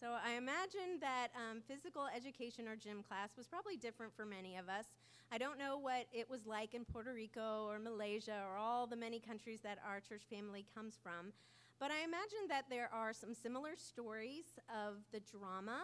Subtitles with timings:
[0.00, 4.56] So I imagine that um, physical education or gym class was probably different for many
[4.56, 4.86] of us.
[5.30, 8.96] I don't know what it was like in Puerto Rico or Malaysia or all the
[8.96, 11.32] many countries that our church family comes from,
[11.78, 15.80] but I imagine that there are some similar stories of the drama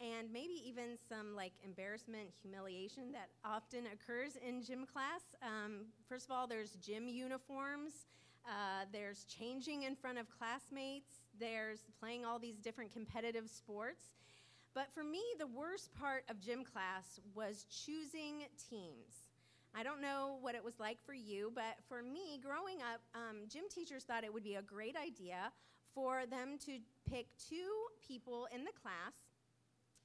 [0.00, 5.20] and maybe even some like embarrassment, humiliation that often occurs in gym class.
[5.42, 8.06] Um, first of all, there's gym uniforms.
[8.44, 11.20] Uh, there's changing in front of classmates.
[11.38, 14.02] There's playing all these different competitive sports.
[14.74, 19.28] But for me, the worst part of gym class was choosing teams.
[19.74, 23.48] I don't know what it was like for you, but for me, growing up, um,
[23.48, 25.52] gym teachers thought it would be a great idea
[25.94, 26.78] for them to
[27.08, 27.70] pick two
[28.06, 29.12] people in the class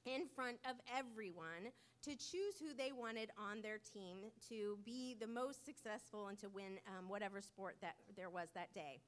[0.05, 1.71] in front of everyone
[2.03, 4.17] to choose who they wanted on their team
[4.49, 8.73] to be the most successful and to win um, whatever sport that there was that
[8.73, 8.99] day.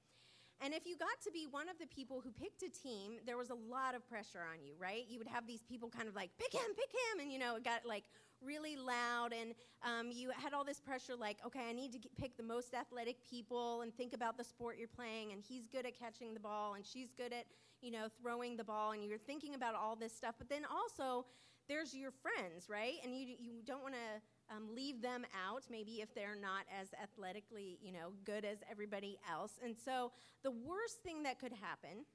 [0.62, 3.38] And if you got to be one of the people who picked a team, there
[3.38, 5.06] was a lot of pressure on you, right?
[5.08, 7.22] You would have these people kind of like, pick him, pick him.
[7.22, 8.04] And, you know, it got like
[8.44, 9.32] really loud.
[9.32, 12.44] And um, you had all this pressure like, okay, I need to get, pick the
[12.44, 15.32] most athletic people and think about the sport you're playing.
[15.32, 17.46] And he's good at catching the ball and she's good at,
[17.82, 18.92] you know, throwing the ball.
[18.92, 20.36] And you're thinking about all this stuff.
[20.38, 21.26] But then also,
[21.70, 22.96] there's your friends, right?
[23.04, 24.22] And you, you don't want to
[24.56, 29.20] um, leave them out, maybe if they're not as athletically, you know, good as everybody
[29.30, 29.60] else.
[29.64, 30.12] And so
[30.44, 32.06] the worst thing that could happen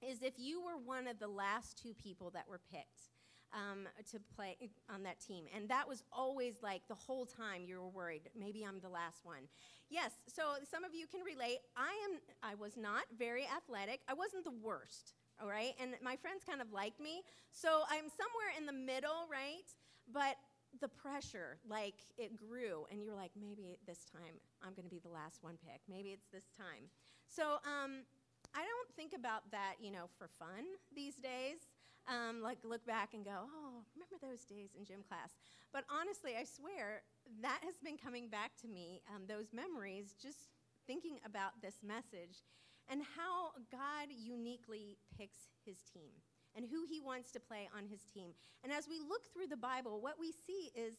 [0.00, 3.10] is if you were one of the last two people that were picked.
[3.52, 4.56] Um, to play
[4.88, 5.46] on that team.
[5.52, 9.24] And that was always like the whole time you were worried, maybe I'm the last
[9.24, 9.48] one.
[9.88, 11.58] Yes, so some of you can relate.
[11.76, 14.02] I am I was not very athletic.
[14.06, 15.74] I wasn't the worst, all right?
[15.80, 17.22] And my friends kind of liked me.
[17.50, 19.66] So I'm somewhere in the middle, right?
[20.12, 20.36] But
[20.80, 25.00] the pressure, like it grew, and you're like, maybe this time I'm going to be
[25.02, 25.88] the last one picked.
[25.88, 26.86] Maybe it's this time.
[27.26, 28.06] So um,
[28.54, 31.66] I don't think about that, you know, for fun these days.
[32.08, 35.36] Um, like look back and go, oh, remember those days in gym class.
[35.72, 37.02] But honestly, I swear
[37.42, 40.48] that has been coming back to me, um, those memories, just
[40.86, 42.42] thinking about this message
[42.90, 46.10] and how God uniquely picks his team
[46.60, 48.32] and who he wants to play on his team.
[48.62, 50.98] And as we look through the Bible, what we see is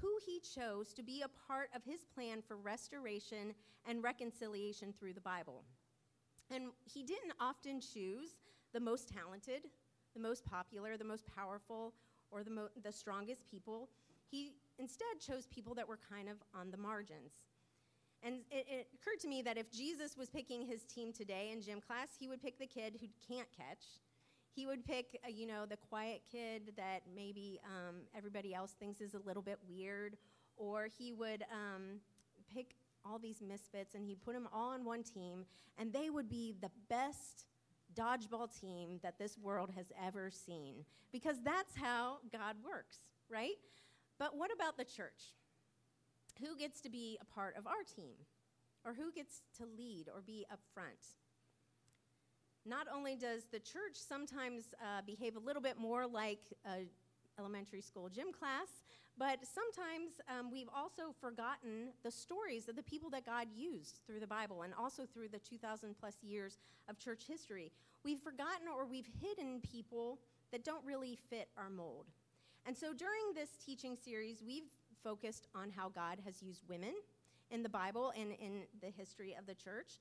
[0.00, 3.52] who he chose to be a part of his plan for restoration
[3.86, 5.64] and reconciliation through the Bible.
[6.50, 8.38] And he didn't often choose
[8.72, 9.64] the most talented,
[10.14, 11.92] the most popular, the most powerful,
[12.30, 13.90] or the, mo- the strongest people.
[14.30, 17.32] He instead chose people that were kind of on the margins.
[18.22, 21.60] And it, it, occurred to me that if Jesus was picking his team today in
[21.60, 23.84] gym class, he would pick the kid who can't catch
[24.54, 29.00] he would pick, uh, you know, the quiet kid that maybe um, everybody else thinks
[29.00, 30.16] is a little bit weird,
[30.56, 32.00] or he would um,
[32.52, 32.74] pick
[33.04, 35.44] all these misfits and he'd put them all on one team,
[35.78, 37.46] and they would be the best
[37.94, 42.98] dodgeball team that this world has ever seen, because that's how God works,
[43.30, 43.56] right?
[44.18, 45.34] But what about the church?
[46.40, 48.14] Who gets to be a part of our team?
[48.84, 50.98] Or who gets to lead or be up front?
[52.64, 56.86] Not only does the church sometimes uh, behave a little bit more like a
[57.38, 58.82] elementary school gym class,
[59.18, 64.20] but sometimes um, we've also forgotten the stories of the people that God used through
[64.20, 66.58] the Bible and also through the 2,000 plus years
[66.88, 67.72] of church history.
[68.04, 70.18] We've forgotten or we've hidden people
[70.50, 72.06] that don't really fit our mold.
[72.66, 74.70] And so during this teaching series, we've
[75.02, 76.94] focused on how God has used women
[77.50, 80.00] in the Bible and in the history of the church.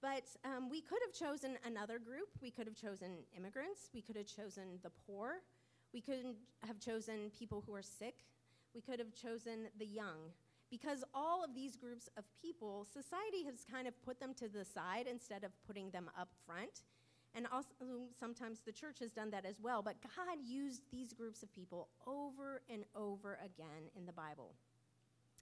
[0.00, 2.28] But um, we could have chosen another group.
[2.40, 3.90] We could have chosen immigrants.
[3.92, 5.42] We could have chosen the poor.
[5.92, 6.36] We could
[6.66, 8.24] have chosen people who are sick.
[8.74, 10.32] We could have chosen the young.
[10.70, 14.64] Because all of these groups of people, society has kind of put them to the
[14.64, 16.82] side instead of putting them up front.
[17.34, 17.68] And also,
[18.18, 19.82] sometimes the church has done that as well.
[19.82, 24.54] But God used these groups of people over and over again in the Bible.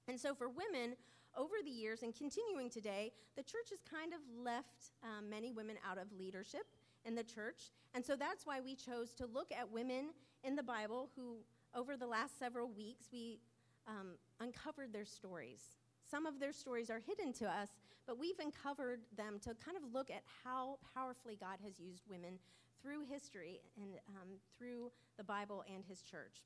[0.08, 0.96] And so for women,
[1.36, 5.76] over the years and continuing today, the church has kind of left um, many women
[5.88, 6.66] out of leadership
[7.04, 7.70] in the church.
[7.94, 10.10] And so that's why we chose to look at women
[10.42, 11.36] in the Bible who,
[11.74, 13.38] over the last several weeks, we
[13.86, 15.76] um, uncovered their stories.
[16.08, 17.68] Some of their stories are hidden to us,
[18.06, 22.38] but we've uncovered them to kind of look at how powerfully God has used women
[22.82, 26.44] through history and um, through the Bible and his church.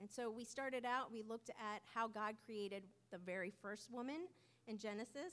[0.00, 4.26] And so we started out, we looked at how God created the very first woman
[4.66, 5.32] in Genesis.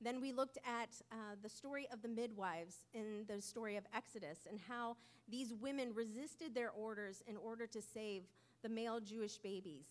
[0.00, 4.40] Then we looked at uh, the story of the midwives in the story of Exodus
[4.48, 4.96] and how
[5.28, 8.22] these women resisted their orders in order to save
[8.62, 9.86] the male Jewish babies.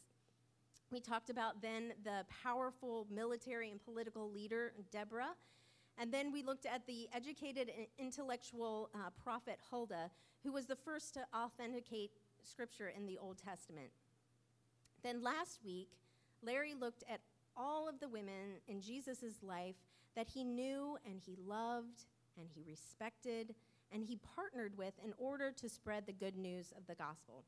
[0.91, 5.35] We talked about then the powerful military and political leader, Deborah,
[5.99, 10.09] And then we looked at the educated and intellectual uh, prophet Huldah,
[10.43, 12.11] who was the first to authenticate
[12.41, 13.89] scripture in the Old Testament.
[15.03, 15.89] Then last week,
[16.41, 17.21] Larry looked at
[17.55, 19.75] all of the women in Jesus' life
[20.15, 22.05] that he knew and he loved
[22.37, 23.55] and he respected
[23.91, 27.43] and he partnered with in order to spread the good news of the gospel.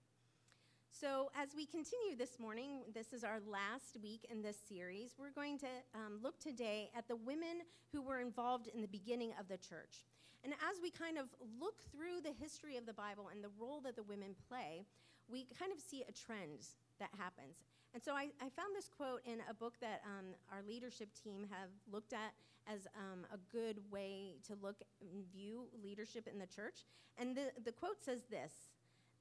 [0.99, 5.15] So, as we continue this morning, this is our last week in this series.
[5.17, 9.31] We're going to um, look today at the women who were involved in the beginning
[9.39, 10.03] of the church.
[10.43, 11.27] And as we kind of
[11.59, 14.85] look through the history of the Bible and the role that the women play,
[15.29, 16.67] we kind of see a trend
[16.99, 17.63] that happens.
[17.93, 21.47] And so I, I found this quote in a book that um, our leadership team
[21.49, 22.33] have looked at
[22.67, 26.85] as um, a good way to look and view leadership in the church.
[27.17, 28.51] And the, the quote says this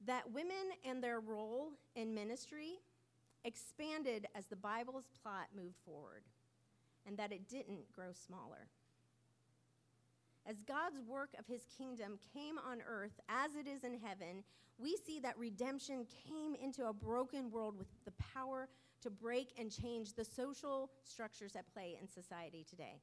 [0.05, 2.79] that women and their role in ministry
[3.43, 6.23] expanded as the Bible's plot moved forward,
[7.05, 8.67] and that it didn't grow smaller.
[10.47, 14.43] As God's work of his kingdom came on earth as it is in heaven,
[14.77, 18.67] we see that redemption came into a broken world with the power
[19.01, 22.99] to break and change the social structures at play in society today.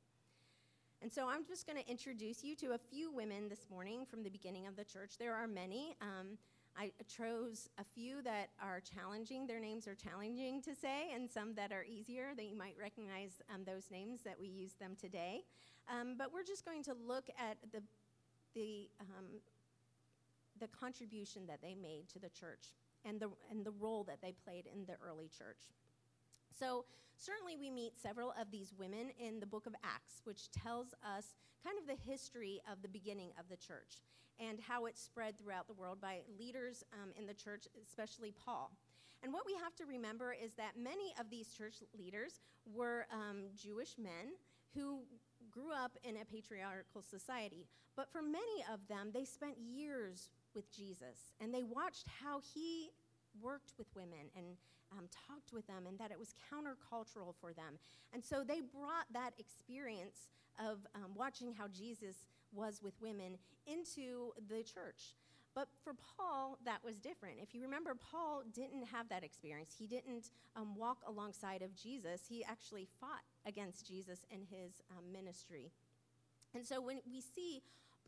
[1.01, 4.25] And so I'm just going to introduce you to a few women this morning from
[4.25, 5.12] the beginning of the church.
[5.19, 5.94] There are many.
[6.01, 6.39] Um,
[6.79, 9.49] I chose a few that are challenging.
[9.49, 13.43] Their names are challenging to say, and some that are easier that you might recognize
[13.53, 15.43] um, those names that we use them today.
[15.91, 17.83] Um, but we're just going to look at the,
[18.55, 19.27] the, um,
[20.61, 24.33] the contribution that they made to the church and the, and the role that they
[24.45, 25.73] played in the early church.
[26.58, 26.84] So,
[27.16, 31.34] certainly, we meet several of these women in the book of Acts, which tells us
[31.64, 34.02] kind of the history of the beginning of the church
[34.40, 38.70] and how it spread throughout the world by leaders um, in the church, especially Paul.
[39.22, 42.40] And what we have to remember is that many of these church leaders
[42.72, 44.34] were um, Jewish men
[44.75, 45.00] who
[45.50, 47.66] grew up in a patriarchal society.
[47.96, 52.90] But for many of them, they spent years with Jesus and they watched how he
[53.40, 54.46] worked with women and
[54.93, 57.79] um, talked with them and that it was countercultural for them.
[58.12, 64.32] And so they brought that experience of um, watching how Jesus was with women into
[64.49, 65.14] the church.
[65.55, 67.38] But for Paul, that was different.
[67.43, 69.75] If you remember, Paul didn't have that experience.
[69.76, 72.23] He didn't um, walk alongside of Jesus.
[72.29, 75.73] He actually fought against Jesus in his um, ministry.
[76.55, 77.62] And so when we see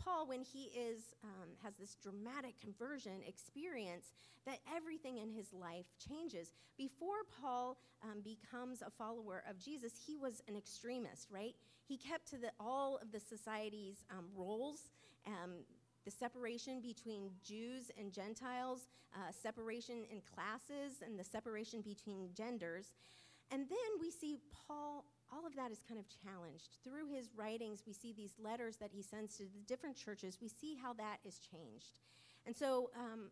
[0.04, 4.12] Paul, when he is, um, has this dramatic conversion experience,
[4.46, 6.50] that everything in his life changes.
[6.78, 11.54] Before Paul um, becomes a follower of Jesus, he was an extremist, right?
[11.86, 14.90] He kept to the, all of the society's um, roles.
[15.26, 15.64] Um,
[16.04, 22.94] the separation between Jews and Gentiles, uh, separation in classes, and the separation between genders.
[23.50, 26.78] And then we see Paul all of that is kind of challenged.
[26.84, 30.38] Through his writings, we see these letters that he sends to the different churches.
[30.40, 31.98] We see how that is changed.
[32.46, 33.30] And so, um,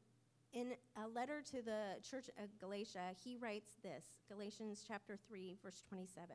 [0.52, 5.82] in a letter to the church of Galatia, he writes this Galatians chapter 3, verse
[5.88, 6.26] 27.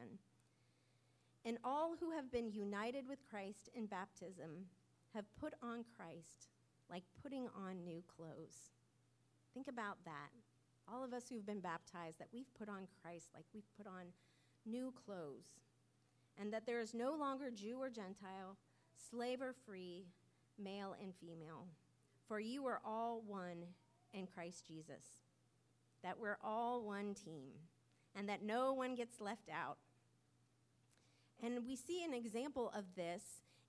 [1.46, 4.66] And all who have been united with Christ in baptism
[5.14, 6.48] have put on Christ
[6.90, 8.72] like putting on new clothes.
[9.54, 10.30] Think about that.
[10.92, 14.14] All of us who've been baptized, that we've put on Christ like we've put on
[14.66, 15.60] new clothes,
[16.40, 18.58] and that there is no longer Jew or Gentile,
[19.10, 20.06] slave or free,
[20.58, 21.68] male and female,
[22.28, 23.64] for you are all one
[24.14, 25.20] in Christ Jesus.
[26.04, 27.52] That we're all one team,
[28.16, 29.78] and that no one gets left out.
[31.44, 33.22] And we see an example of this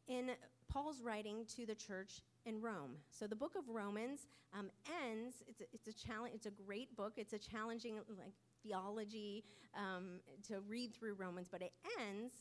[0.06, 0.30] in
[0.68, 2.96] Paul's writing to the church in Rome.
[3.10, 4.70] So the book of Romans um,
[5.02, 5.42] ends.
[5.48, 6.34] It's a, it's a challenge.
[6.34, 7.14] It's a great book.
[7.16, 8.34] It's a challenging, like
[8.64, 9.44] theology
[9.76, 12.32] um, to read through Romans, but it ends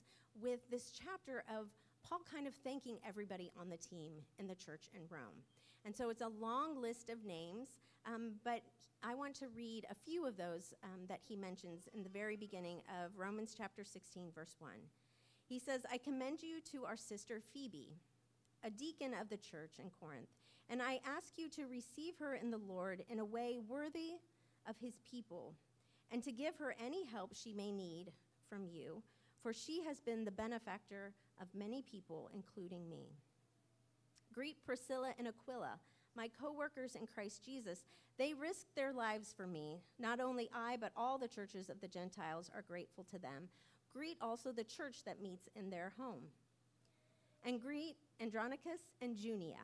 [0.41, 1.67] with this chapter of
[2.07, 5.43] Paul kind of thanking everybody on the team in the church in Rome.
[5.85, 8.61] And so it's a long list of names, um, but
[9.03, 12.37] I want to read a few of those um, that he mentions in the very
[12.37, 14.71] beginning of Romans chapter 16, verse 1.
[15.45, 17.97] He says, I commend you to our sister Phoebe,
[18.63, 20.29] a deacon of the church in Corinth,
[20.69, 24.13] and I ask you to receive her in the Lord in a way worthy
[24.67, 25.53] of his people
[26.11, 28.11] and to give her any help she may need
[28.47, 29.01] from you,
[29.41, 33.09] for she has been the benefactor of many people, including me.
[34.33, 35.79] Greet Priscilla and Aquila,
[36.15, 37.79] my co workers in Christ Jesus.
[38.17, 39.81] They risked their lives for me.
[39.99, 43.49] Not only I, but all the churches of the Gentiles are grateful to them.
[43.91, 46.23] Greet also the church that meets in their home.
[47.43, 49.61] And greet Andronicus and Junia,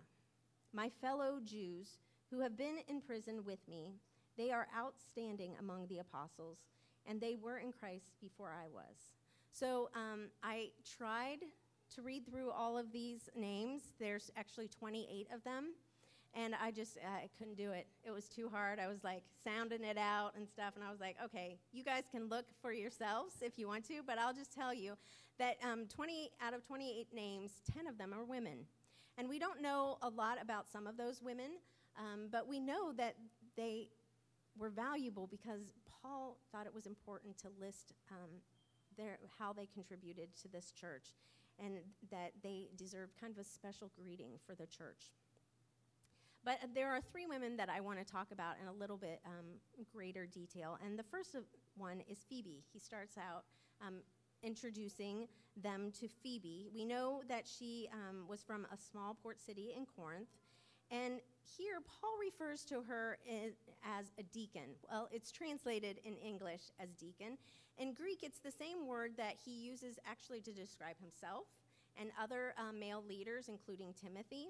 [0.73, 3.95] my fellow Jews who have been in prison with me
[4.39, 6.59] they are outstanding among the apostles,
[7.05, 8.95] and they were in Christ before I was.
[9.51, 11.39] So um, I tried
[11.93, 13.81] to read through all of these names.
[13.99, 15.73] There's actually 28 of them.
[16.35, 17.87] And I just I couldn't do it.
[18.03, 18.79] It was too hard.
[18.79, 20.75] I was like sounding it out and stuff.
[20.75, 24.01] And I was like, okay, you guys can look for yourselves if you want to,
[24.05, 24.95] but I'll just tell you
[25.39, 28.65] that um, 20 out of 28 names, 10 of them are women.
[29.17, 31.51] And we don't know a lot about some of those women,
[31.97, 33.15] um, but we know that
[33.57, 33.89] they
[34.57, 38.29] were valuable because Paul thought it was important to list um,
[38.97, 41.15] their, how they contributed to this church
[41.57, 41.79] and
[42.11, 45.11] that they deserve kind of a special greeting for the church.
[46.45, 49.19] But there are three women that I want to talk about in a little bit
[49.25, 49.45] um,
[49.93, 50.77] greater detail.
[50.85, 51.35] And the first
[51.75, 52.63] one is Phoebe.
[52.71, 53.43] He starts out
[53.85, 53.95] um,
[54.41, 55.27] introducing
[55.61, 56.69] them to Phoebe.
[56.73, 60.29] We know that she um, was from a small port city in Corinth.
[60.91, 61.19] And
[61.57, 63.17] here, Paul refers to her
[63.83, 64.75] as a deacon.
[64.89, 67.37] Well, it's translated in English as deacon.
[67.77, 71.45] In Greek, it's the same word that he uses actually to describe himself
[71.99, 74.47] and other um, male leaders, including Timothy.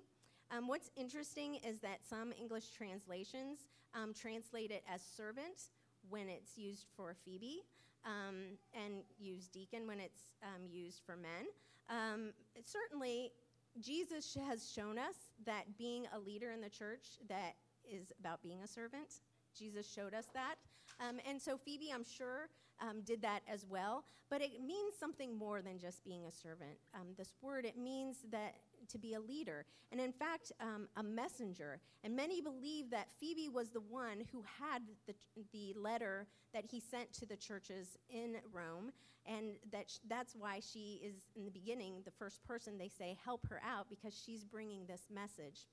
[0.51, 3.59] Um, what's interesting is that some English translations
[3.93, 5.69] um, translate it as servant
[6.09, 7.63] when it's used for Phoebe,
[8.05, 11.45] um, and use deacon when it's um, used for men.
[11.89, 12.33] Um,
[12.65, 13.31] certainly,
[13.79, 15.15] Jesus has shown us
[15.45, 17.55] that being a leader in the church that
[17.89, 19.21] is about being a servant.
[19.57, 20.55] Jesus showed us that.
[20.99, 22.49] Um, and so Phoebe, I'm sure,
[22.81, 24.03] um, did that as well.
[24.29, 26.77] But it means something more than just being a servant.
[26.93, 28.55] Um, this word, it means that
[28.89, 31.79] to be a leader, and in fact, um, a messenger.
[32.03, 35.15] And many believe that Phoebe was the one who had the,
[35.51, 38.91] the letter that he sent to the churches in Rome,
[39.25, 43.17] and that sh- that's why she is, in the beginning, the first person they say,
[43.24, 45.67] help her out, because she's bringing this message.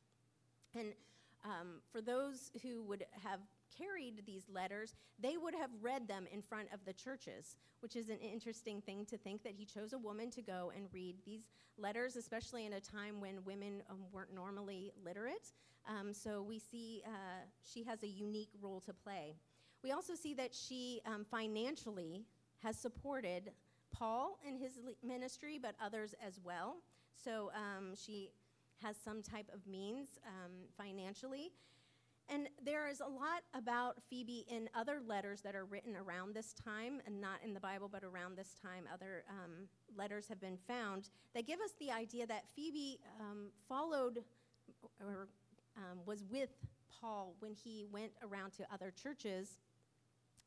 [0.75, 0.93] And
[1.45, 3.41] um, for those who would have
[3.79, 8.09] carried these letters, they would have read them in front of the churches, which is
[8.09, 11.43] an interesting thing to think that he chose a woman to go and read these
[11.79, 15.53] letters, especially in a time when women um, weren't normally literate.
[15.89, 17.11] Um, so we see uh,
[17.63, 19.37] she has a unique role to play.
[19.83, 22.25] We also see that she um, financially
[22.63, 23.53] has supported
[23.93, 26.77] Paul in his ministry, but others as well.
[27.15, 28.31] So um, she
[28.83, 31.53] has some type of means um, financially.
[32.29, 36.53] And there is a lot about Phoebe in other letters that are written around this
[36.53, 38.85] time, and not in the Bible, but around this time.
[38.93, 44.25] Other um, letters have been found that give us the idea that Phoebe um, followed
[45.01, 45.29] or
[45.77, 46.51] um, was with
[47.01, 49.59] Paul when he went around to other churches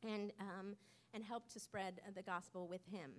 [0.02, 0.76] and, um,
[1.14, 3.10] and helped to spread the gospel with him.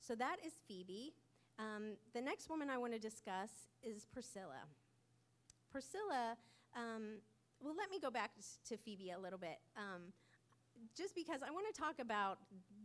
[0.00, 1.12] So that is Phoebe.
[1.58, 3.50] Um, the next woman I want to discuss
[3.82, 4.64] is Priscilla.
[5.70, 6.36] Priscilla
[6.74, 7.18] um,
[7.62, 8.32] well, let me go back
[8.68, 9.58] to Phoebe a little bit.
[9.76, 10.12] Um,
[10.96, 12.38] just because I want to talk about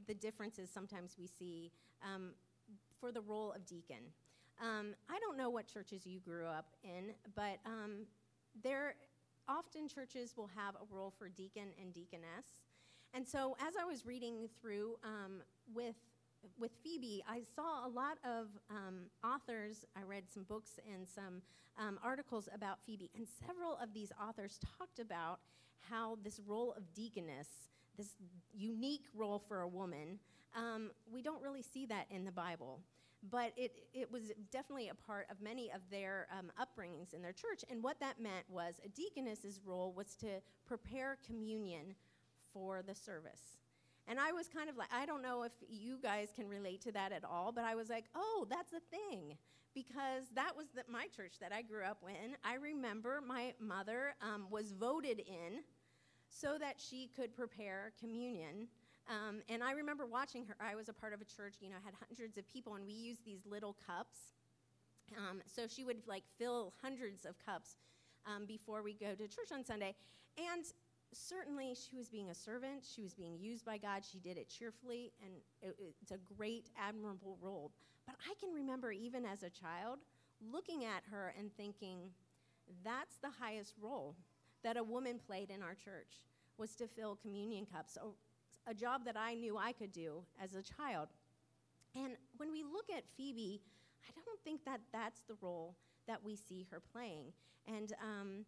[0.08, 1.72] the differences sometimes we see
[2.04, 2.32] um,
[3.00, 4.12] for the role of deacon.
[4.62, 8.06] Um, I don't know what churches you grew up in, but um,
[8.64, 8.96] there
[9.48, 12.46] often churches will have a role for deacon and deaconess.
[13.14, 15.42] And so as I was reading through um,
[15.74, 15.96] with
[16.58, 19.86] with Phoebe, I saw a lot of um, authors.
[19.98, 21.42] I read some books and some
[21.78, 25.40] um, articles about Phoebe, and several of these authors talked about
[25.90, 27.48] how this role of deaconess,
[27.98, 28.16] this
[28.54, 30.20] unique role for a woman,
[30.56, 32.80] um, we don't really see that in the Bible.
[33.32, 37.32] But it, it was definitely a part of many of their um, upbringings in their
[37.34, 37.66] church.
[37.70, 41.96] And what that meant was a deaconess's role was to prepare communion
[42.54, 43.58] for the service.
[44.08, 46.92] And I was kind of like, I don't know if you guys can relate to
[46.92, 49.36] that at all, but I was like, oh, that's a thing.
[49.74, 52.36] Because that was the, my church that I grew up in.
[52.44, 55.64] I remember my mother um, was voted in
[56.30, 58.68] so that she could prepare communion.
[59.10, 60.56] Um, and I remember watching her.
[60.60, 62.94] I was a part of a church, you know, had hundreds of people, and we
[62.94, 64.18] used these little cups.
[65.18, 67.76] Um, so she would like fill hundreds of cups
[68.26, 69.94] um, before we go to church on Sunday.
[70.38, 70.66] And
[71.14, 74.50] certainly she was being a servant, she was being used by God, she did it
[74.50, 77.72] cheerfully, and it, it's a great, admirable role.
[78.06, 80.00] But I can remember, even as a child,
[80.52, 82.12] looking at her and thinking,
[82.84, 84.16] that's the highest role
[84.64, 86.22] that a woman played in our church
[86.58, 90.56] was to fill communion cups, a, a job that I knew I could do as
[90.56, 91.10] a child.
[91.96, 93.62] And when we look at Phoebe,
[94.08, 95.76] I don't think that that's the role
[96.08, 97.34] that we see her playing.
[97.68, 98.46] And um,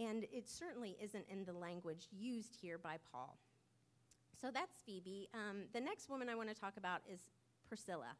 [0.00, 3.36] and it certainly isn't in the language used here by Paul.
[4.40, 5.28] So that's Phoebe.
[5.34, 7.20] Um, the next woman I want to talk about is
[7.68, 8.16] Priscilla.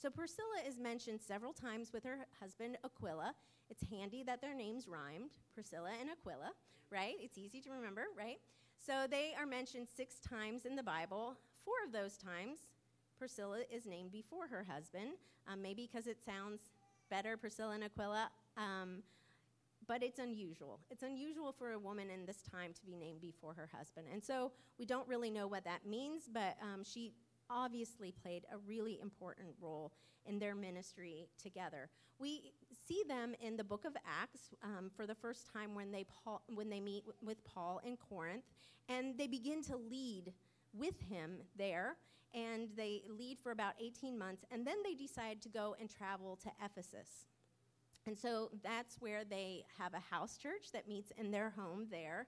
[0.00, 3.34] So Priscilla is mentioned several times with her husband Aquila.
[3.68, 6.50] It's handy that their names rhymed, Priscilla and Aquila,
[6.90, 7.14] right?
[7.20, 8.38] It's easy to remember, right?
[8.84, 11.36] So they are mentioned six times in the Bible.
[11.64, 12.58] Four of those times,
[13.18, 15.10] Priscilla is named before her husband,
[15.46, 16.70] um, maybe because it sounds
[17.10, 18.30] better, Priscilla and Aquila.
[18.56, 19.02] Um,
[19.90, 20.78] but it's unusual.
[20.88, 24.06] It's unusual for a woman in this time to be named before her husband.
[24.12, 27.12] And so we don't really know what that means, but um, she
[27.50, 29.90] obviously played a really important role
[30.26, 31.90] in their ministry together.
[32.20, 32.52] We
[32.86, 36.40] see them in the book of Acts um, for the first time when they, Paul,
[36.54, 38.44] when they meet with Paul in Corinth,
[38.88, 40.32] and they begin to lead
[40.72, 41.96] with him there,
[42.32, 46.38] and they lead for about 18 months, and then they decide to go and travel
[46.44, 47.26] to Ephesus.
[48.06, 52.26] And so that's where they have a house church that meets in their home there.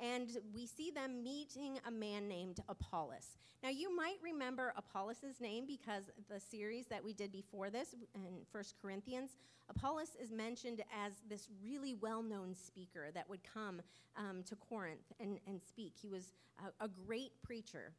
[0.00, 3.38] And we see them meeting a man named Apollos.
[3.62, 8.44] Now, you might remember Apollos' name because the series that we did before this in
[8.50, 9.38] First Corinthians,
[9.70, 13.80] Apollos is mentioned as this really well known speaker that would come
[14.16, 15.92] um, to Corinth and, and speak.
[16.00, 17.92] He was a, a great preacher.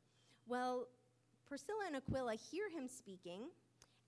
[0.48, 0.88] Well,
[1.48, 3.44] Priscilla and Aquila hear him speaking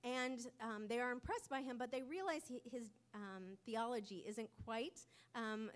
[0.03, 4.49] and um, they are impressed by him, but they realize he, his um, theology isn't
[4.63, 4.99] quite,
[5.35, 5.69] um,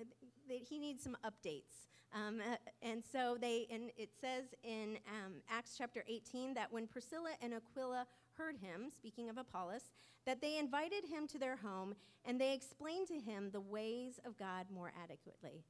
[0.48, 1.88] that he needs some updates.
[2.14, 6.88] Um, uh, and so they, and it says in um, Acts chapter 18 that when
[6.88, 8.06] Priscilla and Aquila
[8.38, 9.92] heard him, speaking of Apollos,
[10.26, 11.96] that they invited him to their home
[12.26, 15.64] and they explained to him the ways of God more adequately.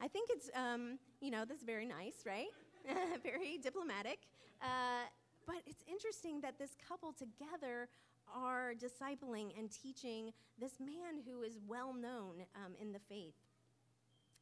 [0.00, 2.48] I think it's, um, you know, this is very nice, right?
[3.22, 4.18] very diplomatic.
[4.60, 5.08] Uh,
[5.46, 7.88] but it's interesting that this couple together
[8.34, 13.34] are discipling and teaching this man who is well known um, in the faith.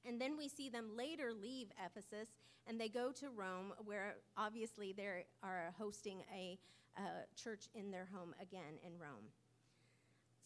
[0.06, 2.28] And then we see them later leave Ephesus
[2.66, 6.58] and they go to Rome, where obviously they are hosting a
[6.96, 9.26] uh, church in their home again in Rome.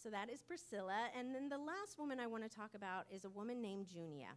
[0.02, 1.08] So that is Priscilla.
[1.16, 4.30] And then the last woman I want to talk about is a woman named Junia.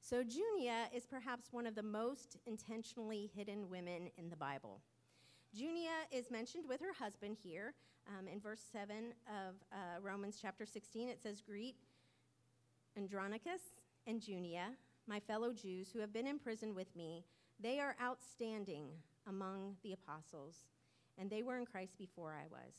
[0.00, 4.80] So Junia is perhaps one of the most intentionally hidden women in the Bible.
[5.54, 7.74] Junia is mentioned with her husband here.
[8.08, 11.76] Um, in verse 7 of uh, Romans chapter 16, it says, Greet
[12.96, 13.62] Andronicus
[14.06, 14.72] and Junia,
[15.06, 17.24] my fellow Jews who have been in prison with me.
[17.60, 18.88] They are outstanding
[19.28, 20.56] among the apostles,
[21.16, 22.74] and they were in Christ before I was.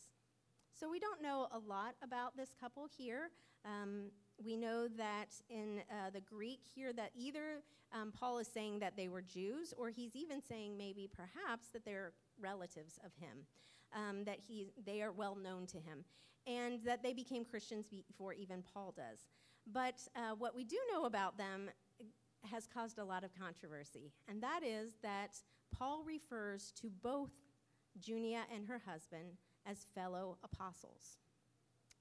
[0.77, 3.29] So we don't know a lot about this couple here.
[3.63, 4.11] Um,
[4.43, 8.97] we know that in uh, the Greek here that either um, Paul is saying that
[8.97, 13.45] they were Jews, or he's even saying maybe perhaps that they're relatives of him,
[13.93, 16.03] um, that he, they are well known to him,
[16.47, 19.27] and that they became Christians before even Paul does.
[19.71, 21.69] But uh, what we do know about them
[22.51, 25.35] has caused a lot of controversy, and that is that
[25.75, 27.31] Paul refers to both
[27.99, 31.17] Junia and her husband as fellow apostles.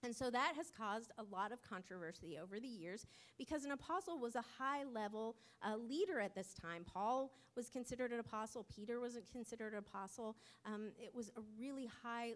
[0.04, 3.06] And so that has caused a lot of controversy over the years
[3.38, 6.84] because an apostle was a high level uh, leader at this time.
[6.84, 10.36] Paul was considered an apostle, Peter wasn't considered an apostle.
[10.66, 12.32] Um, it was a really high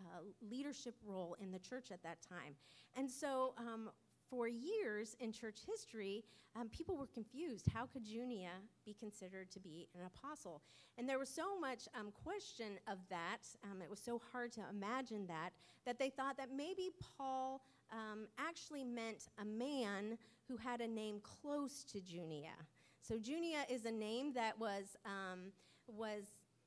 [0.00, 2.54] uh, leadership role in the church at that time.
[2.96, 3.90] And so um,
[4.34, 6.24] for years in church history,
[6.56, 7.68] um, people were confused.
[7.72, 8.50] How could Junia
[8.84, 10.62] be considered to be an apostle?
[10.98, 14.60] And there was so much um, question of that, um, it was so hard to
[14.70, 15.50] imagine that,
[15.86, 20.18] that they thought that maybe Paul um, actually meant a man
[20.48, 22.56] who had a name close to Junia.
[23.00, 25.52] So Junia is a name that was, um,
[25.86, 26.24] was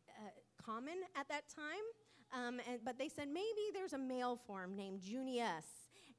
[0.10, 0.30] uh,
[0.64, 1.86] common at that time.
[2.34, 5.66] Um, and, but they said maybe there's a male form named Junius,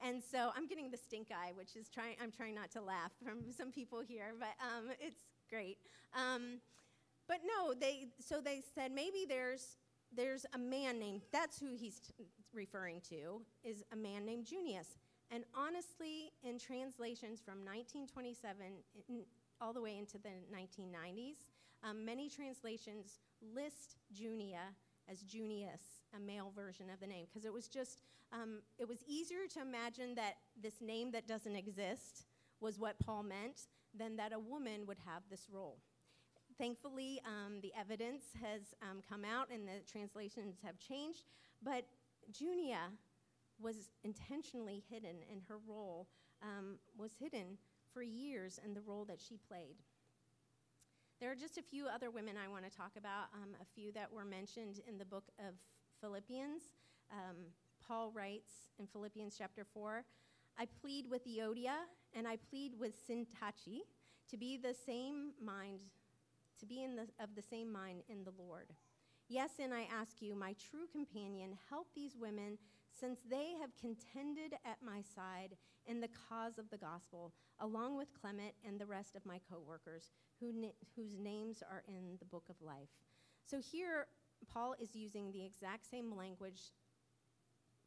[0.00, 3.12] and so I'm getting the stink eye, which is trying, I'm trying not to laugh
[3.22, 5.78] from some people here, but um, it's great.
[6.14, 6.60] Um,
[7.26, 9.76] but no, they, so they said maybe there's,
[10.14, 14.98] there's a man named, that's who he's t- referring to, is a man named Junius.
[15.30, 18.56] And honestly, in translations from 1927
[19.08, 19.22] in,
[19.60, 21.50] all the way into the 1990s,
[21.82, 23.18] um, many translations
[23.54, 24.74] list Junia
[25.10, 25.80] as Junius,
[26.16, 29.60] a male version of the name, because it was just, um, it was easier to
[29.60, 32.26] imagine that this name that doesn't exist
[32.60, 35.78] was what Paul meant than that a woman would have this role.
[36.58, 41.24] Thankfully, um, the evidence has um, come out and the translations have changed,
[41.62, 41.84] but
[42.32, 42.90] Junia
[43.60, 46.08] was intentionally hidden, and her role
[46.42, 47.58] um, was hidden
[47.92, 49.76] for years in the role that she played.
[51.20, 53.90] There are just a few other women I want to talk about, um, a few
[53.92, 55.54] that were mentioned in the book of
[56.00, 56.62] Philippians.
[57.10, 57.36] Um,
[57.84, 60.04] Paul writes in Philippians chapter 4
[60.60, 61.74] I plead with Euodia
[62.14, 63.80] and I plead with Syntyche
[64.30, 65.80] to be the same mind,
[66.60, 68.68] to be in the, of the same mind in the Lord.
[69.28, 72.58] Yes, and I ask you, my true companion, help these women
[72.98, 78.14] since they have contended at my side in the cause of the gospel, along with
[78.20, 82.24] Clement and the rest of my co workers, who na- whose names are in the
[82.24, 82.88] book of life.
[83.44, 84.06] So here,
[84.52, 86.72] Paul is using the exact same language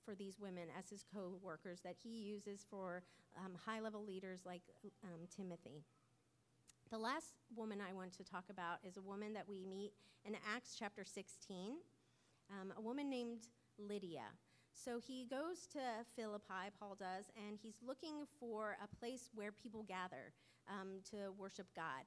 [0.03, 3.03] for these women as his co workers that he uses for
[3.37, 4.61] um, high level leaders like
[5.03, 5.83] um, Timothy.
[6.89, 9.93] The last woman I want to talk about is a woman that we meet
[10.25, 11.75] in Acts chapter 16,
[12.49, 14.25] um, a woman named Lydia.
[14.73, 15.79] So he goes to
[16.15, 20.33] Philippi, Paul does, and he's looking for a place where people gather
[20.67, 22.03] um, to worship God.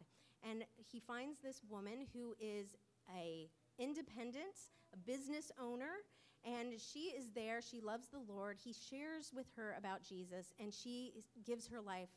[0.49, 2.77] And he finds this woman who is
[3.17, 4.55] a independent,
[4.93, 6.03] a business owner,
[6.45, 7.61] and she is there.
[7.63, 8.59] She loves the Lord.
[8.63, 12.11] He shares with her about Jesus, and she gives her life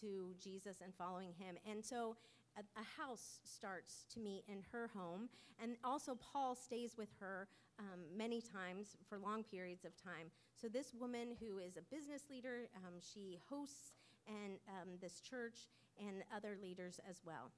[0.00, 1.56] to Jesus and following him.
[1.70, 2.16] And so
[2.56, 5.28] a, a, house starts to meet in her home.
[5.62, 7.48] And also, Paul stays with her
[7.78, 10.30] um, many times for long periods of time.
[10.60, 13.92] So, this woman who is a business leader, um, she hosts
[14.26, 15.68] and um, this church
[16.08, 17.50] and other leaders as well.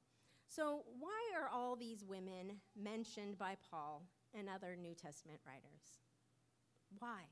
[0.46, 4.02] So, why are all these women mentioned by Paul
[4.38, 6.00] and other New Testament writers?
[6.98, 7.22] Why?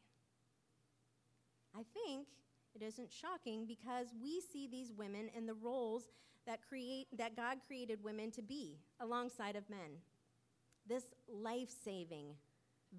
[1.75, 2.27] I think
[2.75, 6.05] it isn't shocking because we see these women in the roles
[6.46, 10.01] that create that God created women to be alongside of men.
[10.87, 12.35] This life-saving,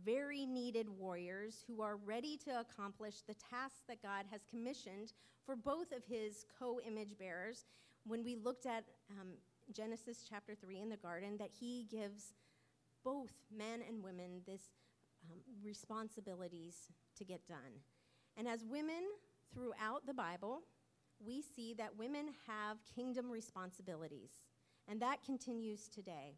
[0.05, 5.13] very needed warriors who are ready to accomplish the tasks that God has commissioned
[5.45, 7.65] for both of his co-image bearers.
[8.05, 9.29] When we looked at um,
[9.71, 12.33] Genesis chapter 3 in the garden, that he gives
[13.03, 14.61] both men and women this
[15.31, 17.81] um, responsibilities to get done.
[18.35, 19.03] And as women
[19.53, 20.61] throughout the Bible,
[21.25, 24.31] we see that women have kingdom responsibilities,
[24.87, 26.35] and that continues today.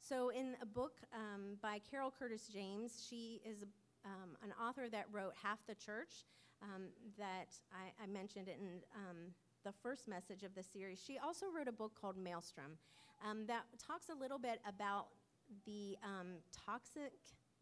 [0.00, 3.64] So, in a book um, by Carol Custis James, she is
[4.04, 6.24] um, an author that wrote Half the Church,
[6.62, 9.32] um, that I, I, mentioned it in um,
[9.64, 11.02] the first message of the series.
[11.04, 12.76] She also wrote a book called Malestrom
[13.28, 15.06] um, that talks a little bit about
[15.64, 17.12] the um, toxic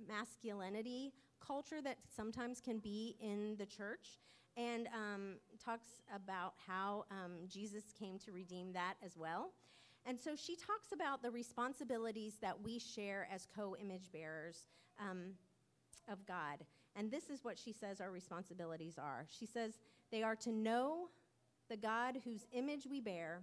[0.08, 1.12] masculinity
[1.44, 4.18] culture that sometimes can be in the church
[4.56, 9.52] and um, talks about how um, Jesus came to redeem that as well.
[10.04, 14.66] And so she talks about the responsibilities that we share as co image bearers
[14.98, 15.34] um,
[16.10, 16.64] of God.
[16.96, 19.26] And this is what she says our responsibilities are.
[19.30, 19.78] She says
[20.10, 21.08] they are to know
[21.72, 23.40] the God whose image we bear,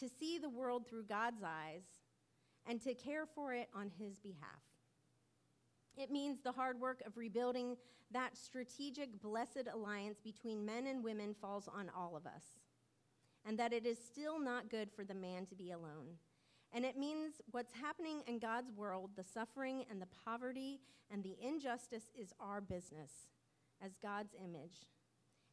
[0.00, 1.84] to see the world through God's eyes,
[2.66, 4.62] and to care for it on his behalf.
[5.96, 7.76] It means the hard work of rebuilding
[8.10, 12.58] that strategic, blessed alliance between men and women falls on all of us,
[13.46, 16.18] and that it is still not good for the man to be alone.
[16.72, 21.36] And it means what's happening in God's world, the suffering and the poverty and the
[21.40, 23.12] injustice, is our business
[23.80, 24.88] as God's image.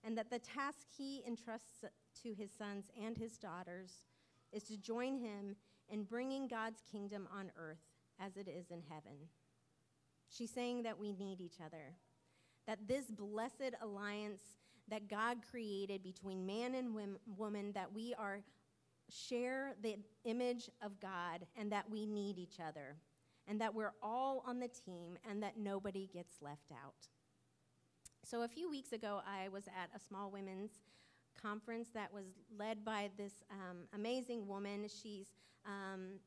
[0.04, 1.84] And that the task he entrusts
[2.24, 4.06] to his sons and his daughters
[4.52, 5.56] is to join him
[5.90, 7.84] in bringing God's kingdom on earth
[8.20, 9.28] as it is in heaven.
[10.30, 11.96] She's saying that we need each other,
[12.68, 14.42] that this blessed alliance
[14.88, 16.96] that God created between man and
[17.38, 18.42] woman, that we are
[19.10, 22.96] share the image of God and that we need each other
[23.48, 27.08] and that we're all on the team and that nobody gets left out.
[28.30, 30.70] So, a few weeks ago, I was at a small women's
[31.42, 34.88] conference that was led by this um, amazing woman.
[34.88, 35.30] She's
[35.66, 36.20] um,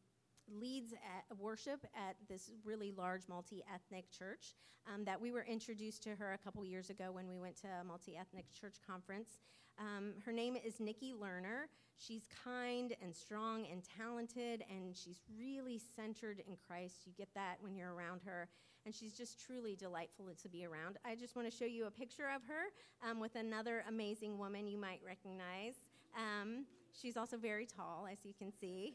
[0.49, 4.55] leads at worship at this really large multi-ethnic church
[4.93, 7.69] um, that we were introduced to her a couple years ago when we went to
[7.81, 9.39] a multi-ethnic church conference.
[9.79, 11.67] Um, her name is nikki lerner.
[11.97, 17.07] She's kind and strong and talented and she's really centered in christ.
[17.07, 18.49] You get that when you're around her.
[18.85, 20.99] And she's just truly delightful to be around.
[21.05, 24.67] I just want to show you a picture of her um, with another amazing woman
[24.67, 25.77] you might recognize.
[26.17, 28.95] Um, she's also very tall as you can see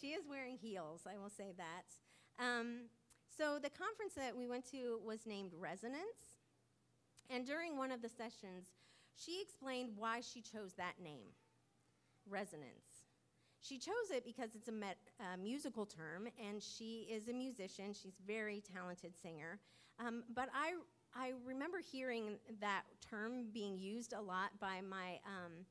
[0.00, 2.44] she is wearing heels, I will say that.
[2.44, 2.88] Um,
[3.36, 6.38] so the conference that we went to was named Resonance.
[7.30, 8.68] And during one of the sessions,
[9.16, 11.28] she explained why she chose that name,
[12.28, 13.04] Resonance.
[13.60, 14.98] She chose it because it's a met,
[15.42, 17.94] musical term, and she is a musician.
[17.94, 19.58] She's a very talented singer.
[19.98, 20.74] Um, but I,
[21.14, 25.64] I remember hearing that term being used a lot by my um,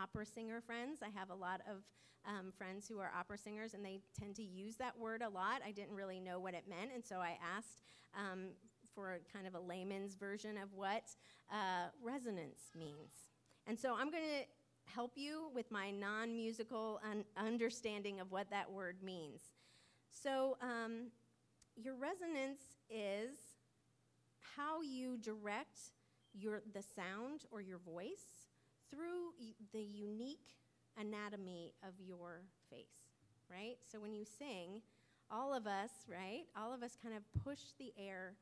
[0.00, 1.00] opera singer friends.
[1.02, 1.82] I have a lot of
[2.26, 5.62] um, friends who are opera singers, and they tend to use that word a lot.
[5.66, 7.82] I didn't really know what it meant, and so I asked
[8.14, 8.48] um,
[8.94, 11.04] for kind of a layman's version of what
[11.52, 13.12] uh, resonance means.
[13.66, 18.50] And so I'm going to help you with my non musical un- understanding of what
[18.50, 19.42] that word means.
[20.10, 21.08] So, um,
[21.76, 23.36] your resonance is
[24.56, 25.78] how you direct
[26.32, 28.35] your, the sound or your voice
[28.90, 29.32] through
[29.72, 30.56] the unique
[30.98, 32.86] anatomy of your face,
[33.50, 33.76] right?
[33.90, 34.82] So when you sing,
[35.30, 36.44] all of us, right?
[36.56, 38.34] All of us kind of push the air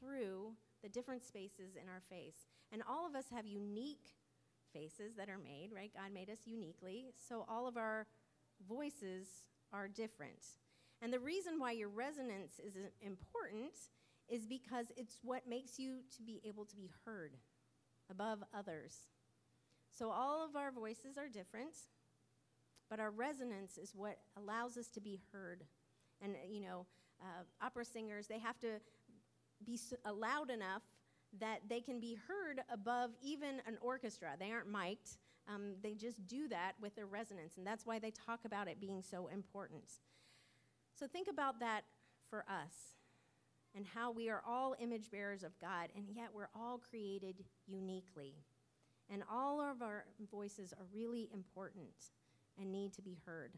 [0.00, 2.46] through the different spaces in our face.
[2.72, 4.14] And all of us have unique
[4.72, 5.90] faces that are made, right?
[5.94, 7.06] God made us uniquely.
[7.28, 8.06] So all of our
[8.68, 9.26] voices
[9.72, 10.44] are different.
[11.02, 13.74] And the reason why your resonance is important
[14.28, 17.36] is because it's what makes you to be able to be heard
[18.10, 19.08] above others.
[19.98, 21.74] So all of our voices are different,
[22.88, 25.64] but our resonance is what allows us to be heard.
[26.22, 26.86] And, you know,
[27.20, 28.78] uh, opera singers, they have to
[29.64, 29.76] be
[30.08, 30.82] loud enough
[31.40, 34.36] that they can be heard above even an orchestra.
[34.38, 35.18] They aren't mic'd,
[35.52, 37.56] um, they just do that with their resonance.
[37.56, 39.90] And that's why they talk about it being so important.
[40.98, 41.82] So think about that
[42.30, 42.94] for us
[43.74, 48.34] and how we are all image bearers of God, and yet we're all created uniquely.
[49.10, 52.10] And all of our voices are really important
[52.60, 53.52] and need to be heard.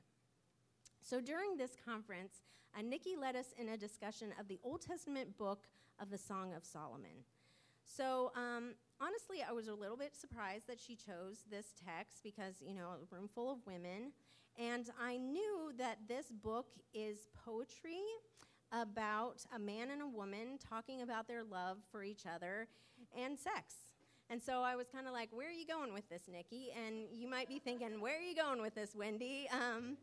[1.03, 2.43] So during this conference,
[2.79, 5.67] uh, Nikki led us in a discussion of the Old Testament book
[5.99, 7.25] of the Song of Solomon.
[7.85, 12.55] So um, honestly, I was a little bit surprised that she chose this text because,
[12.61, 14.13] you know, a room full of women.
[14.59, 18.03] And I knew that this book is poetry
[18.73, 22.69] about a man and a woman talking about their love for each other
[23.19, 23.90] and sex.
[24.31, 26.73] And so I was kind of like, where are you going with this, Nikki?
[26.87, 29.49] And you might be thinking, where are you going with this, Wendy?
[29.53, 29.97] Um,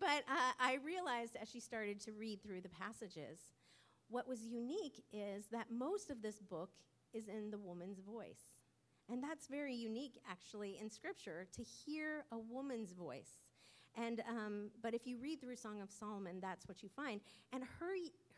[0.00, 3.40] but uh, I realized as she started to read through the passages,
[4.08, 6.70] what was unique is that most of this book
[7.12, 8.40] is in the woman's voice.
[9.10, 13.50] And that's very unique, actually, in Scripture to hear a woman's voice.
[13.96, 17.20] And um, but if you read through Song of Solomon, that's what you find.
[17.52, 17.94] And her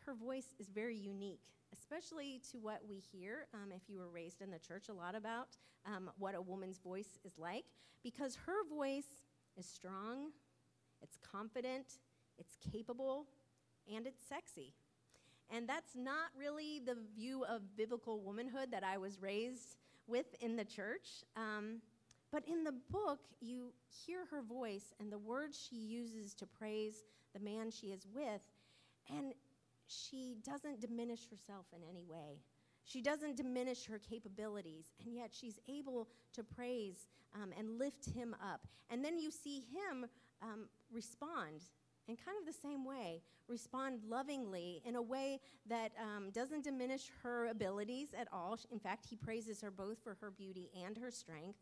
[0.07, 1.41] her voice is very unique,
[1.73, 3.45] especially to what we hear.
[3.53, 5.49] Um, if you were raised in the church, a lot about
[5.85, 7.65] um, what a woman's voice is like,
[8.03, 9.25] because her voice
[9.57, 10.31] is strong,
[11.01, 11.99] it's confident,
[12.39, 13.25] it's capable,
[13.93, 14.73] and it's sexy.
[15.49, 19.75] And that's not really the view of biblical womanhood that I was raised
[20.07, 21.25] with in the church.
[21.35, 21.81] Um,
[22.31, 23.73] but in the book, you
[24.05, 28.41] hear her voice and the words she uses to praise the man she is with,
[29.09, 29.33] and
[29.87, 32.41] she doesn't diminish herself in any way.
[32.83, 38.35] She doesn't diminish her capabilities, and yet she's able to praise um, and lift him
[38.41, 38.67] up.
[38.89, 40.05] And then you see him
[40.41, 41.63] um, respond
[42.07, 47.11] in kind of the same way, respond lovingly in a way that um, doesn't diminish
[47.23, 48.57] her abilities at all.
[48.71, 51.59] In fact, he praises her both for her beauty and her strength.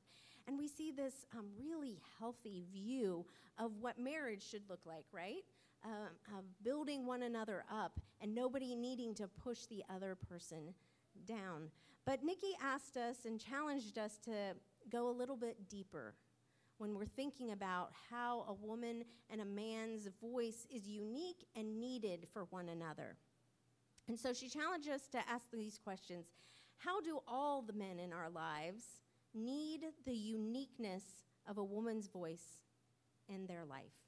[0.47, 3.25] And we see this um, really healthy view
[3.57, 5.43] of what marriage should look like, right?
[5.85, 10.73] Um, of building one another up and nobody needing to push the other person
[11.27, 11.69] down.
[12.07, 14.55] But Nikki asked us and challenged us to
[14.91, 16.15] go a little bit deeper
[16.79, 22.27] when we're thinking about how a woman and a man's voice is unique and needed
[22.33, 23.15] for one another.
[24.07, 26.25] And so she challenged us to ask these questions
[26.77, 28.83] How do all the men in our lives
[29.33, 31.03] need the uniqueness
[31.47, 32.63] of a woman's voice
[33.29, 34.04] in their life?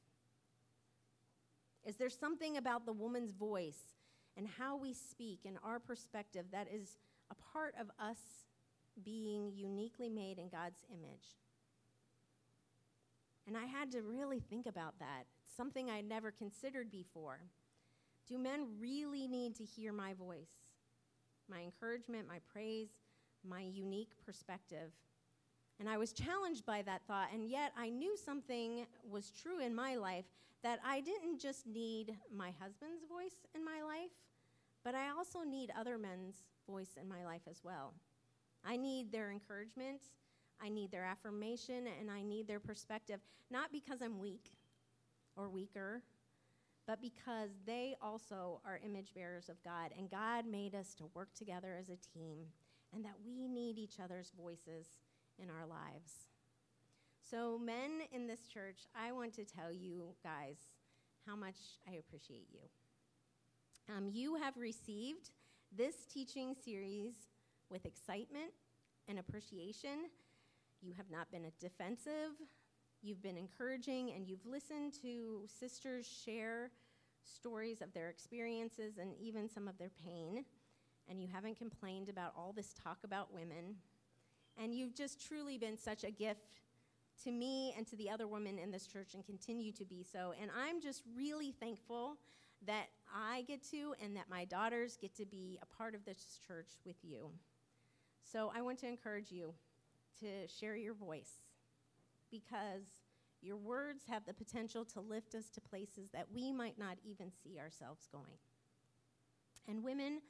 [1.88, 3.96] Is there something about the woman's voice
[4.36, 6.98] and how we speak and our perspective that is
[7.32, 8.20] a part of us
[9.06, 11.38] being uniquely made in God's image?
[13.48, 15.24] And I had to really think about that.
[15.56, 17.40] Something I'd never considered before.
[18.28, 20.52] Do men really need to hear my voice,
[21.50, 22.90] my encouragement, my praise,
[23.48, 24.92] my unique perspective?
[25.80, 29.74] And I was challenged by that thought, and yet I knew something was true in
[29.74, 30.26] my life
[30.64, 34.12] that I didn't just need my husband's voice in my life,
[34.84, 37.94] but I also need other men's voice in my life as well.
[38.66, 40.02] I need their encouragement,
[40.62, 43.20] I need their affirmation and I need their perspective,
[43.52, 44.52] not because I'm weak
[45.36, 46.02] or weaker,
[46.88, 49.92] but because they also are image bearers of God.
[49.98, 52.38] And God made us to work together as a team
[52.94, 54.88] and that we need each other's voices
[55.38, 56.30] in our lives.
[57.30, 60.58] So, men in this church, I want to tell you guys
[61.26, 62.62] how much I appreciate you.
[63.94, 65.32] Um, you have received
[65.76, 67.14] this teaching series
[67.70, 68.52] with excitement
[69.10, 70.10] and appreciation
[70.82, 72.34] you have not been defensive.
[73.02, 76.72] You've been encouraging, and you've listened to sisters share
[77.24, 80.46] stories of their experiences and even some of their pain.
[81.10, 83.76] And you haven't complained about all this talk about women.
[84.62, 86.60] And you've just truly been such a gift
[87.24, 90.34] to me and to the other women in this church and continue to be so.
[90.42, 92.18] And I'm just really thankful
[92.66, 96.40] that I get to and that my daughters get to be a part of this
[96.48, 97.30] church with you.
[98.24, 99.54] So I want to encourage you
[100.20, 101.32] to share your voice
[102.30, 102.84] because
[103.42, 107.32] Your words have the potential to lift us to places that we might not even
[107.44, 108.40] see ourselves going.
[109.68, 110.22] And women,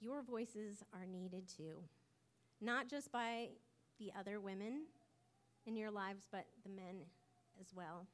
[0.00, 1.82] your voices are needed too,
[2.60, 3.48] not just by
[3.98, 4.82] the other women
[5.66, 7.02] in your lives, but the men
[7.60, 8.06] as well.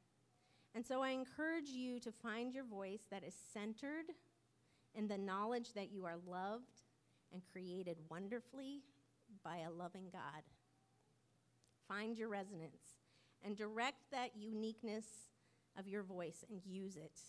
[0.74, 4.06] And so I encourage you to find your voice that is centered
[4.94, 6.80] in the knowledge that you are loved
[7.32, 8.82] and created wonderfully
[9.44, 10.42] by a loving God.
[11.88, 13.00] Find your resonance
[13.44, 15.06] and direct that uniqueness
[15.78, 17.20] of your voice and use it.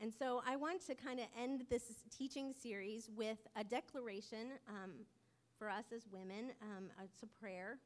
[0.00, 1.84] And so I want to kind of end this
[2.16, 4.90] teaching series with a declaration um,
[5.58, 6.50] for us as women.
[6.62, 7.78] Um, it's a prayer.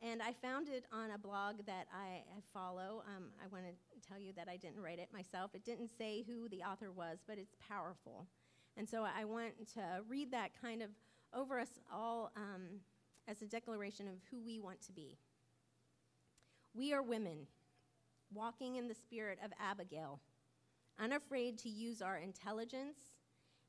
[0.00, 3.02] And I found it on a blog that I, I follow.
[3.16, 5.50] Um, I want to tell you that I didn't write it myself.
[5.54, 8.26] It didn't say who the author was, but it's powerful.
[8.76, 10.90] And so I want to read that kind of
[11.34, 12.80] over us all um,
[13.26, 15.18] as a declaration of who we want to be.
[16.74, 17.48] We are women
[18.32, 20.20] walking in the spirit of Abigail,
[21.00, 22.98] unafraid to use our intelligence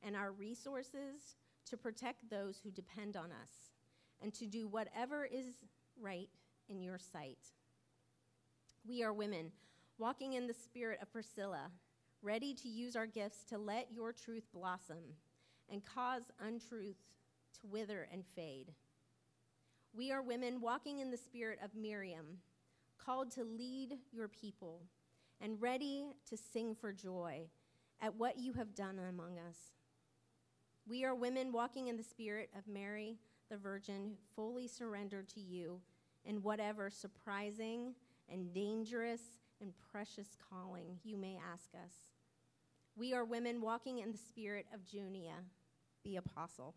[0.04, 3.72] and our resources to protect those who depend on us
[4.22, 5.46] and to do whatever is
[6.02, 6.30] right
[6.70, 7.40] in your sight.
[8.88, 9.52] We are women
[9.98, 11.72] walking in the spirit of Priscilla,
[12.22, 15.16] ready to use our gifts to let your truth blossom
[15.70, 16.98] and cause untruth
[17.60, 18.74] to wither and fade.
[19.94, 22.40] We are women walking in the spirit of Miriam,
[22.98, 24.82] called to lead your people
[25.42, 27.48] and ready to sing for joy
[28.02, 29.58] at what you have done among us.
[30.88, 33.18] We are women walking in the spirit of Mary,
[33.50, 35.82] the Virgin, fully surrendered to you
[36.26, 37.96] in whatever surprising
[38.28, 39.22] and dangerous
[39.62, 41.94] and precious calling you may ask us.
[42.96, 45.36] We are women walking in the spirit of Junia,
[46.04, 46.76] the apostle,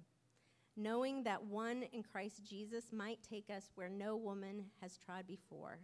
[0.77, 5.79] knowing that one in Christ Jesus might take us where no woman has trod before.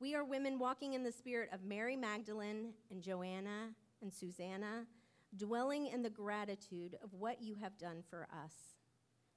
[0.00, 3.70] We are women walking in the spirit of Mary Magdalene and Joanna
[4.02, 4.86] and Susanna,
[5.36, 8.52] dwelling in the gratitude of what you have done for us,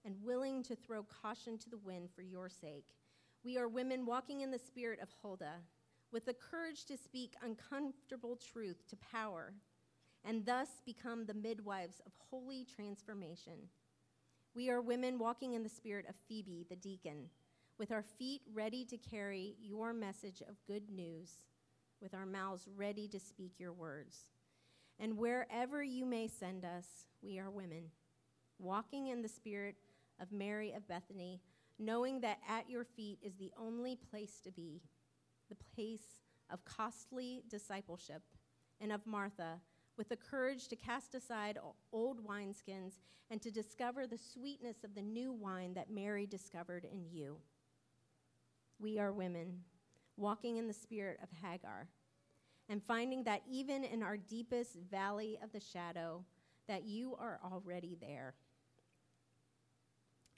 [0.05, 2.88] and willing to throw caution to the wind for your sake.
[3.43, 5.62] We are women walking in the spirit of Huldah,
[6.12, 9.54] with the courage to speak uncomfortable truth to power,
[10.25, 13.69] and thus become the midwives of holy transformation.
[14.54, 17.30] We are women walking in the spirit of Phoebe, the deacon,
[17.78, 21.39] with our feet ready to carry your message of good news,
[22.02, 24.17] with our mouths ready to speak your words.
[24.99, 26.86] And wherever you may send us,
[27.21, 27.86] we are women,
[28.58, 29.75] walking in the spirit
[30.19, 31.39] of Mary of Bethany,
[31.80, 34.82] knowing that at your feet is the only place to be,
[35.48, 38.22] the place of costly discipleship,
[38.82, 39.60] and of Martha,
[39.98, 41.58] with the courage to cast aside
[41.92, 43.00] old wineskins
[43.32, 47.38] and to discover the sweetness of the new wine that Mary discovered in you.
[48.80, 49.60] We are women,
[50.18, 51.88] walking in the spirit of Hagar,
[52.70, 56.24] and finding that even in our deepest valley of the shadow,
[56.68, 58.36] that you are already there.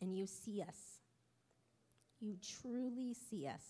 [0.02, 1.01] And you see us
[2.22, 3.64] you truly see us.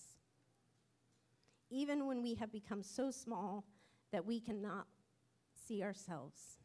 [1.70, 3.64] Even when we have become so small
[4.12, 4.86] that we cannot
[5.68, 6.60] see ourselves.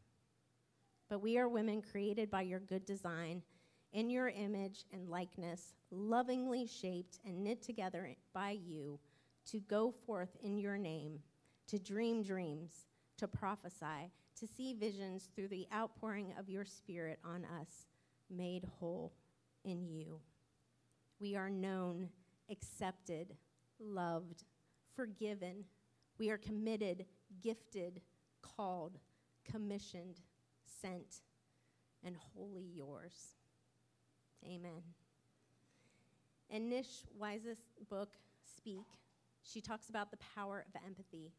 [1.09, 3.41] But we are women created by your good design,
[3.93, 8.99] in your image and likeness, lovingly shaped and knit together by you
[9.49, 11.19] to go forth in your name,
[11.67, 17.45] to dream dreams, to prophesy, to see visions through the outpouring of your spirit on
[17.59, 17.87] us,
[18.29, 19.13] made whole
[19.63, 20.19] in you.
[21.19, 22.09] We are known,
[22.51, 23.35] accepted,
[23.79, 24.43] loved,
[24.95, 25.65] forgiven.
[26.19, 27.05] We are committed,
[27.41, 28.01] gifted,
[28.41, 28.97] called,
[29.49, 30.19] commissioned,
[30.81, 31.21] sent,
[32.03, 33.35] and wholly yours.
[34.45, 34.83] Amen.
[36.49, 38.13] In Nish Weiseth's book,
[38.57, 38.85] Speak,
[39.43, 41.33] she talks about the power of empathy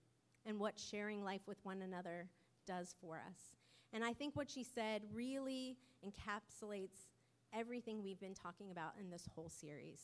[0.45, 2.29] and what sharing life with one another
[2.67, 3.57] does for us.
[3.93, 7.07] And I think what she said really encapsulates
[7.53, 10.01] everything we've been talking about in this whole series.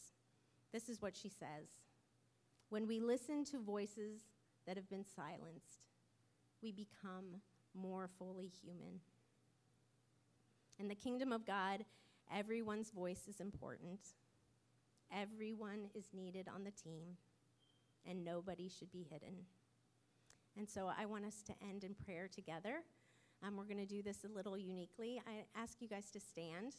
[0.73, 1.69] This is what she says
[2.69, 4.21] When we listen to voices
[4.67, 5.83] that have been silenced,
[6.63, 7.41] we become
[7.75, 9.01] more fully human.
[10.79, 11.85] In the kingdom of God,
[12.35, 14.01] everyone's voice is important.
[15.13, 17.17] Everyone is needed on the team,
[18.09, 19.35] and nobody should be hidden.
[20.57, 22.83] And so I want us to end in prayer together.
[23.47, 25.21] Um, we're going to do this a little uniquely.
[25.27, 26.75] I ask you guys to stand.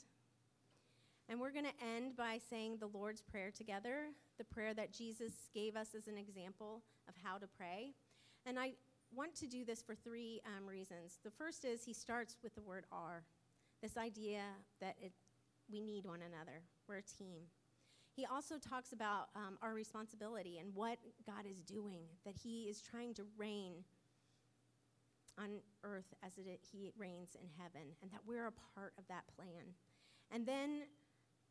[1.27, 5.49] And we're going to end by saying the Lord's Prayer together, the prayer that Jesus
[5.53, 7.93] gave us as an example of how to pray.
[8.45, 8.73] And I
[9.13, 11.19] want to do this for three um, reasons.
[11.23, 13.23] The first is he starts with the word "our,"
[13.81, 14.41] this idea
[14.81, 15.13] that it,
[15.71, 17.41] we need one another, we're a team.
[18.15, 22.81] he also talks about um, our responsibility and what God is doing, that He is
[22.81, 23.83] trying to reign
[25.37, 29.23] on earth as it, He reigns in heaven, and that we're a part of that
[29.35, 29.73] plan.
[30.31, 30.83] And then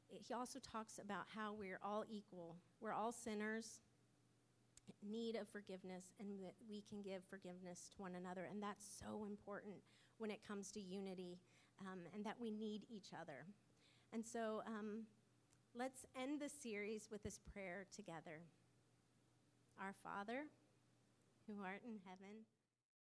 [0.08, 2.56] he also talks about how we're all equal.
[2.80, 3.80] We're all sinners,
[5.02, 8.48] need of forgiveness, and that we can give forgiveness to one another.
[8.50, 9.76] And that's so important
[10.18, 11.38] when it comes to unity,
[11.80, 13.46] um, and that we need each other.
[14.12, 15.04] And so um,
[15.74, 18.42] let's end the series with this prayer together.
[19.80, 20.44] Our Father,
[21.48, 22.46] who art in heaven,